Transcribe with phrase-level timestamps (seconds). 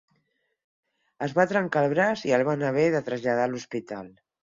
[1.27, 4.15] Es va trencar el braç i el van haver de traslladar a l'hospital.